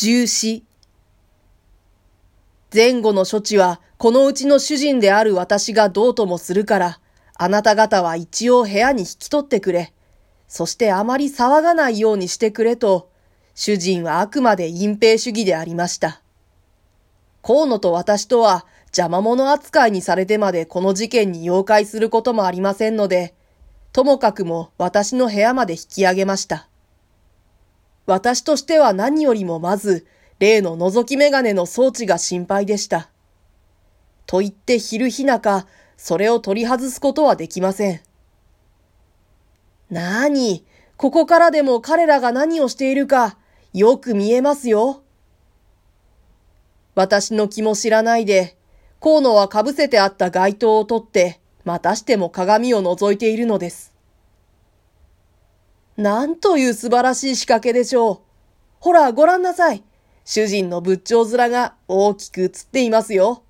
[0.00, 0.64] 重視。
[2.72, 7.00] 前後の処置はこのうちの主人である私がどうともするから、
[7.34, 9.92] あなた方は一応部屋に引き取ってくれ。
[10.46, 13.10] そしてあまり騒がないようにしてくれと、
[13.56, 16.22] 主人はあくまで隠蔽主義でありました。
[17.42, 23.34] 河野と私とは邪魔者扱いにされてまでこの事件に妖怪することもありませんので、
[23.92, 26.67] ともかくも私の部屋まで引き上げました。
[28.08, 30.06] 私としては何よりもまず、
[30.38, 33.10] 例の覗き眼鏡の装置が心配でした。
[34.24, 35.66] と言って昼日中、
[35.98, 38.00] それを取り外すことはできません。
[39.90, 40.64] なに、
[40.96, 43.36] ここからでも彼らが何をしているか、
[43.74, 45.02] よく見えますよ。
[46.94, 48.56] 私の気も知らないで、
[49.02, 53.97] 河野は被せてあった街灯を取って、またしても鏡を覗いているのです。
[55.98, 58.18] なんという素晴らしい仕掛けでしょう。
[58.78, 59.82] ほら、ご覧なさい。
[60.24, 63.42] 主人の仏頂面が大きく映っていますよ。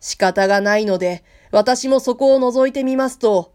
[0.00, 3.52] 仕方がないので、私もそこを覗いてみますと、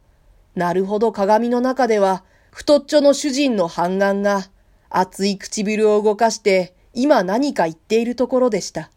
[0.54, 4.52] なるほど鏡の中では、太っちょの主人の半眼が、
[4.92, 8.92] 熱い唇を動かして、今何か言っているところでした。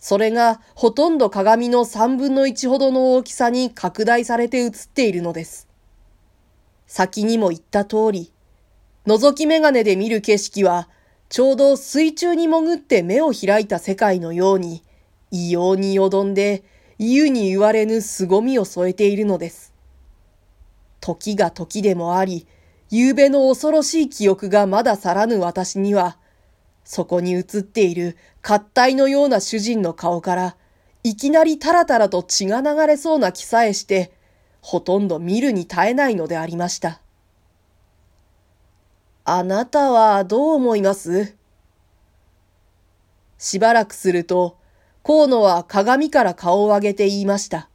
[0.00, 5.68] それが、ほとんど鏡の三分の一ほどの大きさに拡大されて映っているのです。
[6.96, 8.30] 先にも言った通り、
[9.08, 10.88] 覗き眼鏡で見る景色は、
[11.28, 14.84] ちょうど水中に潜って目を開いた世界のように、
[15.32, 16.62] 異様によどんで、
[17.00, 19.74] 言うに言われぬ凄みを添えているのです。
[21.00, 22.46] 時が時でもあり、
[22.90, 26.16] 夕べの恐ろしい記憶がまだ去らぬ私には、
[26.84, 30.56] そこに映っている活体のような主人の顔から、
[31.02, 34.12] いきなりタラタラと血が流れそうな気さえして、
[34.66, 37.02] ほとんど見るに耐えないのでありました。
[39.22, 41.36] あなたはどう思います？
[43.36, 44.56] しばらくすると、
[45.02, 47.68] 河野は鏡から顔を上げて言いました。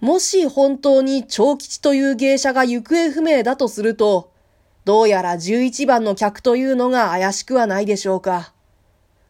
[0.00, 4.32] もし本当に長吉という芸者が行方不明だとすると、
[4.86, 8.54] どうやら11番の客というのが怪しくはないでしょうか。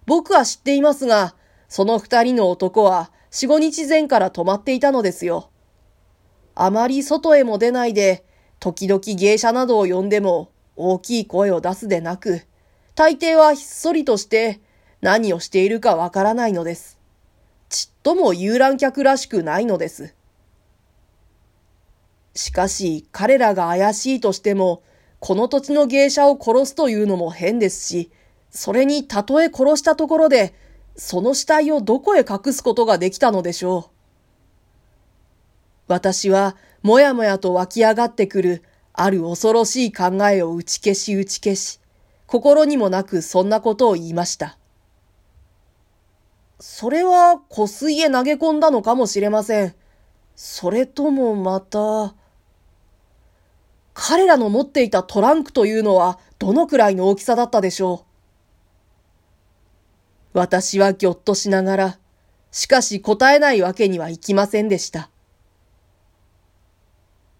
[0.06, 1.34] 僕は知っていますが、
[1.69, 5.51] その二人の男は四五日前から泊まっていたのですよ。
[6.57, 8.25] あまり外へも出ないで、
[8.59, 12.43] 時々芸者などを呼んでも大きい声を出すでなく、
[12.97, 14.61] 大抵はひっそりとして
[15.01, 16.99] 何をしているかわからないのです。
[17.69, 20.15] ちっとも遊覧客らしくないのです。
[22.35, 24.83] しかし彼らが怪しいとしても、
[25.21, 28.11] この土地の芸者を殺すというのも変ですし、
[28.51, 30.53] それにたとえ殺したところで
[31.03, 33.91] その死体をどこへ隠すことができたのでしょう？
[35.88, 38.62] 私はもやもやと湧き上がってくる
[38.93, 41.81] ある恐ろしい考えを打ち消し打ち消し、
[42.27, 44.59] 心にもなくそんなことを言いました。
[46.59, 49.75] それは湖水へ投げ込んだのかもしれません。
[50.37, 52.15] それともまた、
[53.94, 58.09] 彼らの持っていたトランクというのはどのくらいの大きさだったでしょう？
[60.33, 61.99] 私はぎょっとしながら、
[62.53, 65.11] しかし答えないわけにはいきませんでした。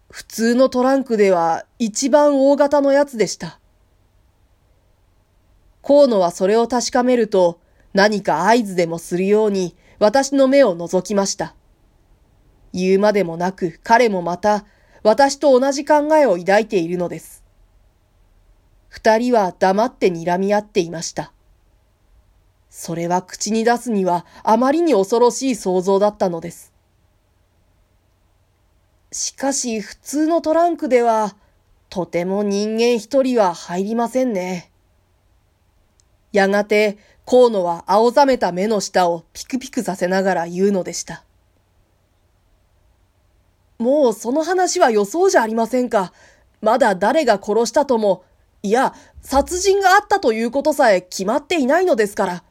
[0.09, 3.59] 普通のトランクでは一番大型のやつでした。
[5.81, 7.59] 河野はそれを確かめると
[7.93, 11.55] 何か合図でもするように私の目を覗きました。
[12.73, 14.65] 言うまでもなく彼もまた
[15.03, 17.43] 私と同じ考えを抱いているのです。
[18.89, 21.31] 二人は黙って睨み合っていました。
[22.71, 26.71] それは口に出すにはあまりに恐ろしい想像だったのです。
[29.11, 31.35] しかし普通のトランクでは
[31.89, 34.71] とても人間一人は入りませんね。
[36.31, 41.25] やがて河野は青ざめた目の下をピクピクさせながら言うのでした。
[43.79, 46.13] もうその話は予想じゃありませんか。
[46.61, 48.23] まだ誰が殺したとも、
[48.63, 52.43] いや、殺人があったということさえ決まっていないのですから。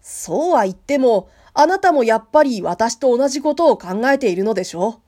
[0.00, 5.00] そうは言っても、あなたもやっぱり私と同じことを考えているのでしょう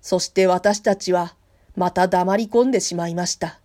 [0.00, 1.36] そして私たちは
[1.76, 3.60] また黙り込んでしまいました。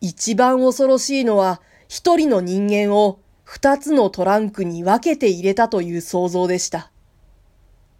[0.00, 6.90] 一番恐ろしいのは一人の人間を二つのトランクに分けて入れたという想像でした。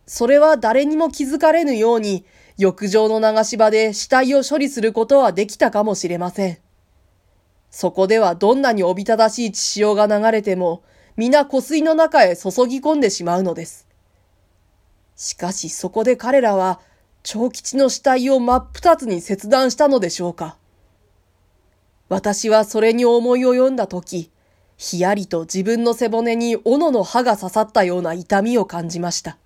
[0.06, 2.26] それは誰にも気づかれぬように
[2.58, 6.63] 浴場の流し場で死体を処理することはできたかもしれません。
[7.74, 10.84] そこではどんなにおびただしい血潮が流れても、
[11.16, 13.88] 皆湖水の中へ注ぎ込んでしまうのです。
[15.16, 16.78] しかしそこで彼らは、
[17.24, 20.56] 長吉の死体を真っ二つに切断したのでしょうか。
[22.08, 24.30] 私はそれに思い及んだとき、
[24.76, 29.36] ひやりと自分の背骨に斧の刃が刺さったような痛みを感じました。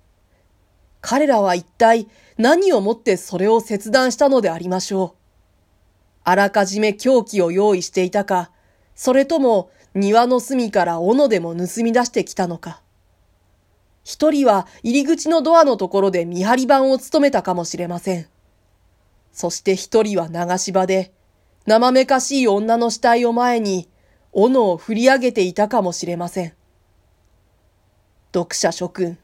[1.01, 5.18] 彼らは一体何をもってそれを切断したのでありましょう。
[6.23, 8.51] あらかじめ凶器を用意していたか、
[8.95, 12.81] それとも庭の隅から斧でも盗み出してきたのか。
[14.03, 18.27] 一人は入り口のドアのところで見張り番を務めたかもしれません。
[19.31, 21.13] そして一人は流し場で、
[21.65, 23.87] 生めかしい女の死体を前に、
[24.31, 26.53] 斧を振り上げていたかもしれません。
[28.33, 29.17] 読者諸君、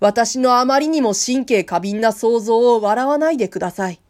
[0.00, 4.00] 私のあまりにも神経過敏な想像を笑わないでください。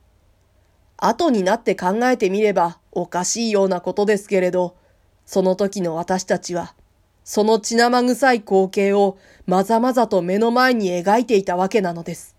[0.96, 4.76] 後になって考えてみればおかしいようなことですけれど、
[5.26, 6.74] その時の私たちは
[7.24, 9.16] その血生臭い光景を
[9.46, 12.36] まざまざと目の前に描いていたわけなのです。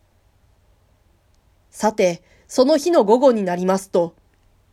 [1.71, 4.13] さて、その日の午後になりますと、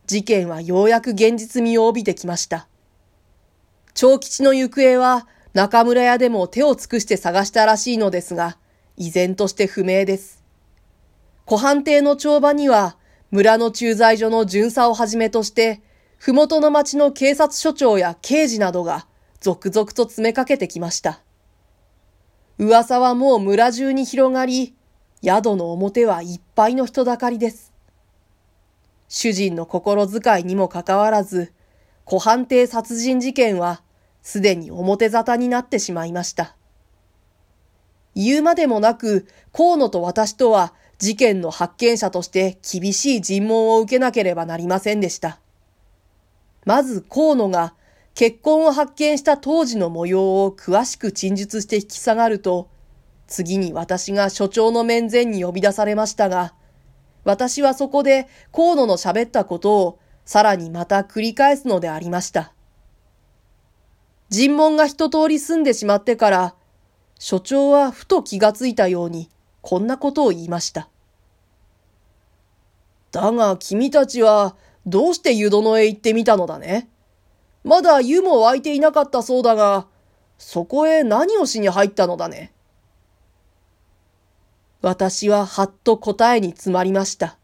[0.05, 2.67] 事件はようやく現実味を帯びてきました。
[3.93, 8.57] 長吉の行方は中村屋でも手を尽くして探したらしいのですが、
[8.97, 10.43] 依然として不明です。
[11.45, 12.97] 湖畔邸の帳場には、
[13.31, 15.81] 村の駐在所の巡査をはじめとして、
[16.17, 19.07] ふもとの町の警察署長や刑事などが
[19.39, 21.21] 続々と詰めかけてきました。
[22.57, 24.75] 噂はもう村中に広がり、
[25.23, 27.71] 宿の表はいっぱいの人だかりです。
[29.07, 31.53] 主人の心遣いにもかかわらず、
[32.03, 33.81] 湖畔邸殺人事件は
[34.21, 36.55] すでに表沙汰になってしまいました。
[38.13, 45.39] 言うまでもなく、河野と私とは事件の発見者として厳しい尋問を受けなければなりませんでした。
[46.63, 47.73] まず河野が
[48.13, 52.69] 結婚を発見した当時の模様を詳しく陳述して引き下がると、
[53.25, 56.53] 次に私が所長の面前に呼び出されましたが、
[57.23, 62.53] 私はそこで河野の喋ったことをさらにまた繰り返すのでありました。
[64.29, 66.55] 尋問が一通り済んでしまってから、
[67.17, 69.31] 所長はふと気がついたように、
[69.61, 70.89] こんなことを言いました。
[73.11, 74.55] だが君たちは、
[74.85, 76.89] どうして湯殿へ行ってみたのだね
[77.63, 79.85] まだ湯も湧いていなかったそうだが、
[80.37, 82.51] そこへ何をしに入ったのだね。
[84.81, 87.37] 私ははっと答えに詰まりました。